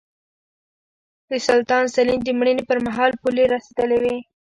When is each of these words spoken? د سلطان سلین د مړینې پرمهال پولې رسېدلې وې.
د 1.29 1.31
سلطان 1.47 1.83
سلین 1.95 2.19
د 2.23 2.29
مړینې 2.39 2.63
پرمهال 2.69 3.11
پولې 3.21 3.43
رسېدلې 3.53 3.97
وې. 4.03 4.17